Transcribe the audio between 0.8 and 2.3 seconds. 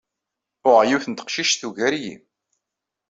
yiwet n teqcict tugar-iyi.